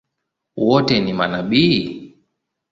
Wote 0.55 0.99
ni 0.99 1.13
manabii? 1.13 2.13